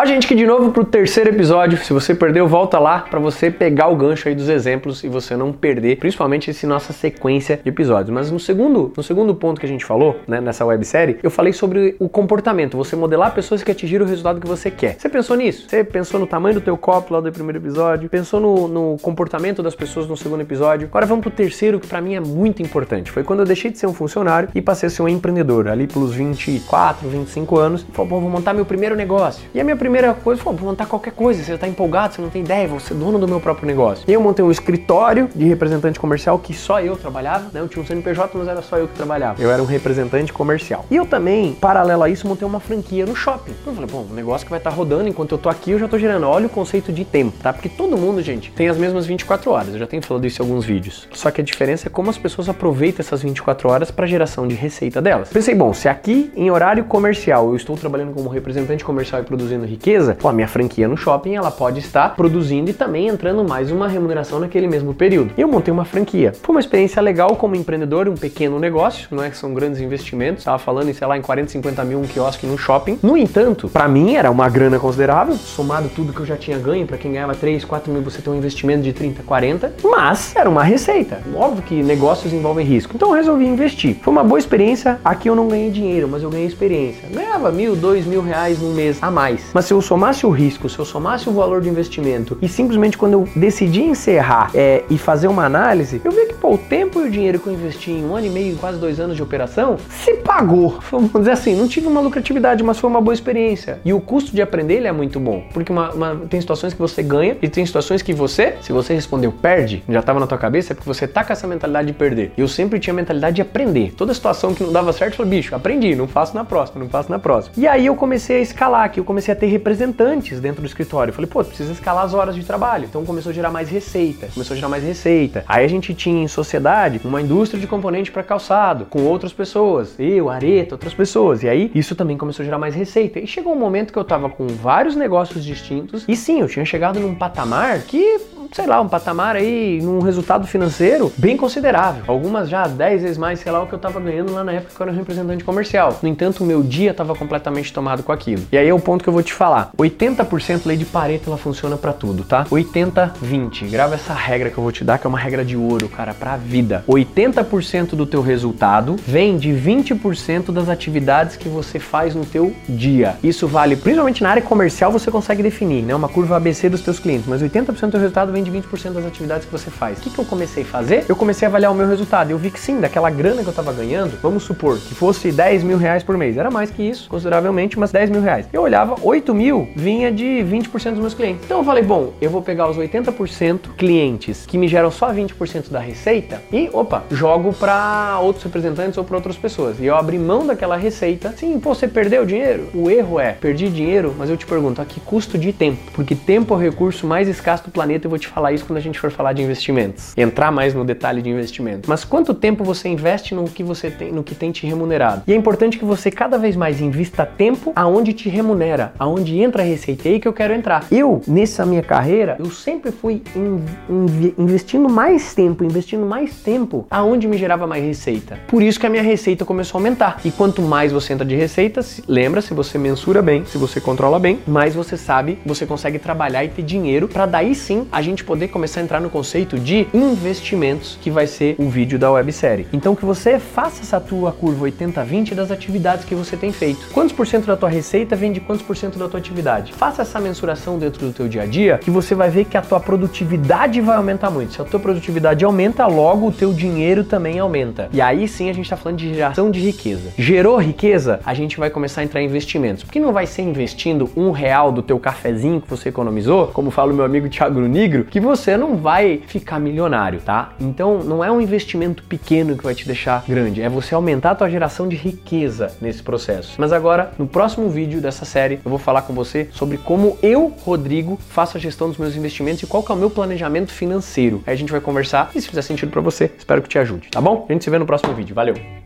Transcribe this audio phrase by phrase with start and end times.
[0.00, 1.76] Ó, gente, que de novo pro terceiro episódio.
[1.76, 5.36] Se você perdeu, volta lá para você pegar o gancho aí dos exemplos e você
[5.36, 8.10] não perder, principalmente esse nossa sequência de episódios.
[8.10, 11.52] Mas no segundo, no segundo ponto que a gente falou, né, nessa websérie, eu falei
[11.52, 14.94] sobre o comportamento, você modelar pessoas que atingiram o resultado que você quer.
[14.96, 15.68] Você pensou nisso?
[15.68, 18.08] Você pensou no tamanho do teu copo lá do primeiro episódio?
[18.08, 20.86] Pensou no, no comportamento das pessoas no segundo episódio?
[20.86, 23.10] Agora vamos pro terceiro, que para mim é muito importante.
[23.10, 25.88] Foi quando eu deixei de ser um funcionário e passei a ser um empreendedor, ali
[25.88, 27.84] pelos 24, 25 anos.
[27.92, 29.42] Falei, bom, vou montar meu primeiro negócio.
[29.52, 31.42] E a minha primeira coisa foi, vou montar qualquer coisa.
[31.42, 34.04] Você tá empolgado, você não tem ideia, vou ser dono do meu próprio negócio.
[34.06, 37.60] E eu montei um escritório de representante comercial que só eu trabalhava, né?
[37.60, 39.40] Eu tinha um CNPJ, mas era só eu que trabalhava.
[39.42, 40.84] Eu era um representante comercial.
[40.90, 43.52] E eu também, paralelo a isso, montei uma franquia no shopping.
[43.66, 45.78] Eu falei, bom, um negócio que vai estar tá rodando enquanto eu tô aqui, eu
[45.78, 46.26] já tô gerando.
[46.26, 47.52] Olha o conceito de tempo, tá?
[47.52, 49.68] Porque todo mundo, gente, tem as mesmas 24 horas.
[49.72, 51.08] Eu já tenho falado isso em alguns vídeos.
[51.12, 54.54] Só que a diferença é como as pessoas aproveitam essas 24 horas para geração de
[54.54, 55.30] receita delas.
[55.30, 59.64] Pensei, bom, se aqui em horário comercial eu estou trabalhando como representante comercial e produzindo
[59.64, 59.77] riqueza,
[60.18, 63.88] pô, a minha franquia no shopping ela pode estar produzindo e também entrando mais uma
[63.88, 65.32] remuneração naquele mesmo período.
[65.36, 66.32] E eu montei uma franquia.
[66.42, 70.42] Foi uma experiência legal como empreendedor, um pequeno negócio, não é que são grandes investimentos.
[70.42, 72.98] Estava falando em, sei lá, em 40, 50 mil um quiosque no shopping.
[73.02, 76.86] No entanto, para mim era uma grana considerável, somado tudo que eu já tinha ganho,
[76.86, 80.48] para quem ganhava 3, 4 mil, você tem um investimento de 30, 40, mas era
[80.48, 81.20] uma receita.
[81.34, 82.92] Óbvio que negócios envolvem risco.
[82.94, 83.96] Então eu resolvi investir.
[84.02, 84.98] Foi uma boa experiência.
[85.04, 87.08] Aqui eu não ganhei dinheiro, mas eu ganhei experiência.
[87.10, 89.50] Ganhava mil, dois mil reais no mês a mais.
[89.58, 92.96] Mas se eu somasse o risco, se eu somasse o valor de investimento e simplesmente
[92.96, 97.00] quando eu decidi encerrar é, e fazer uma análise, eu vi que pô, o tempo
[97.00, 99.22] e o dinheiro que eu investi em um ano e meio, quase dois anos de
[99.24, 100.78] operação, se pagou.
[100.92, 103.80] Vamos dizer assim, não tive uma lucratividade, mas foi uma boa experiência.
[103.84, 106.78] E o custo de aprender ele é muito bom, porque uma, uma, tem situações que
[106.78, 110.38] você ganha e tem situações que você, se você respondeu perde, já estava na tua
[110.38, 112.30] cabeça, é porque você tá com essa mentalidade de perder.
[112.38, 113.92] Eu sempre tinha a mentalidade de aprender.
[113.96, 116.88] Toda situação que não dava certo, eu falei, bicho, aprendi, não faço na próxima, não
[116.88, 117.54] faço na próxima.
[117.56, 121.10] E aí eu comecei a escalar aqui, eu comecei a ter representantes dentro do escritório.
[121.10, 122.84] Eu falei, pô, precisa escalar as horas de trabalho.
[122.84, 125.44] Então começou a gerar mais receita, começou a gerar mais receita.
[125.48, 129.94] Aí a gente tinha em sociedade uma indústria de componente para calçado, com outras pessoas,
[129.98, 131.42] eu, Areta, outras pessoas.
[131.42, 133.18] E aí isso também começou a gerar mais receita.
[133.18, 136.64] E chegou um momento que eu tava com vários negócios distintos e sim, eu tinha
[136.64, 138.20] chegado num patamar que
[138.52, 142.02] sei lá, um patamar aí, num resultado financeiro bem considerável.
[142.06, 144.74] Algumas já 10 vezes mais, sei lá, o que eu tava ganhando lá na época
[144.74, 145.98] que eu era representante comercial.
[146.02, 148.42] No entanto, o meu dia estava completamente tomado com aquilo.
[148.50, 149.70] E aí é o ponto que eu vou te falar.
[149.76, 152.44] 80% lei de Pareto, ela funciona para tudo, tá?
[152.46, 153.68] 80-20.
[153.70, 156.14] Grava essa regra que eu vou te dar, que é uma regra de ouro, cara,
[156.14, 156.84] pra vida.
[156.88, 163.16] 80% do teu resultado vem de 20% das atividades que você faz no teu dia.
[163.22, 165.94] Isso vale, principalmente na área comercial, você consegue definir, né?
[165.94, 169.06] Uma curva ABC dos teus clientes, mas 80% do teu resultado vem de 20% das
[169.06, 169.98] atividades que você faz.
[169.98, 171.04] O que, que eu comecei a fazer?
[171.08, 172.30] Eu comecei a avaliar o meu resultado.
[172.30, 175.62] Eu vi que sim, daquela grana que eu estava ganhando, vamos supor que fosse 10
[175.62, 176.36] mil reais por mês.
[176.36, 178.48] Era mais que isso, consideravelmente, mas 10 mil reais.
[178.52, 181.44] Eu olhava, 8 mil vinha de 20% dos meus clientes.
[181.44, 185.70] Então eu falei, bom, eu vou pegar os 80% clientes que me geram só 20%
[185.70, 189.78] da receita e, opa, jogo para outros representantes ou para outras pessoas.
[189.78, 191.34] E eu abri mão daquela receita.
[191.36, 192.68] Sim, pô, você perdeu dinheiro?
[192.74, 195.78] O erro é, perdi dinheiro, mas eu te pergunto, a que custo de tempo?
[195.92, 198.78] Porque tempo é o recurso mais escasso do planeta, eu vou te falar isso quando
[198.78, 200.12] a gente for falar de investimentos.
[200.16, 201.88] Entrar mais no detalhe de investimento.
[201.88, 205.22] Mas quanto tempo você investe no que você tem, no que tem te remunerado?
[205.26, 209.62] E é importante que você cada vez mais invista tempo aonde te remunera, aonde entra
[209.62, 210.08] a receita.
[210.08, 210.86] É aí que eu quero entrar.
[210.90, 216.86] Eu, nessa minha carreira, eu sempre fui in, in, investindo mais tempo, investindo mais tempo
[216.90, 218.38] aonde me gerava mais receita.
[218.48, 220.20] Por isso que a minha receita começou a aumentar.
[220.24, 224.18] E quanto mais você entra de receita, lembra, se você mensura bem, se você controla
[224.18, 228.17] bem, mais você sabe, você consegue trabalhar e ter dinheiro para daí sim a gente
[228.24, 232.66] poder começar a entrar no conceito de investimentos, que vai ser o vídeo da websérie.
[232.72, 236.88] Então que você faça essa tua curva 80-20 das atividades que você tem feito.
[236.92, 239.72] Quantos por cento da tua receita vem de quantos por cento da tua atividade?
[239.72, 242.62] Faça essa mensuração dentro do teu dia a dia, que você vai ver que a
[242.62, 244.54] tua produtividade vai aumentar muito.
[244.54, 247.88] Se a tua produtividade aumenta, logo o teu dinheiro também aumenta.
[247.92, 250.10] E aí sim a gente está falando de geração de riqueza.
[250.16, 252.84] Gerou riqueza, a gente vai começar a entrar em investimentos.
[252.84, 256.92] Porque não vai ser investindo um real do teu cafezinho que você economizou, como fala
[256.92, 260.52] o meu amigo Thiago Nigro, que você não vai ficar milionário, tá?
[260.60, 264.34] Então não é um investimento pequeno que vai te deixar grande, é você aumentar a
[264.34, 266.54] tua geração de riqueza nesse processo.
[266.58, 270.52] Mas agora, no próximo vídeo dessa série, eu vou falar com você sobre como eu,
[270.64, 274.42] Rodrigo, faço a gestão dos meus investimentos e qual que é o meu planejamento financeiro.
[274.46, 277.08] Aí a gente vai conversar e se fizer sentido para você, espero que te ajude,
[277.10, 277.46] tá bom?
[277.48, 278.34] A gente se vê no próximo vídeo.
[278.34, 278.77] Valeu!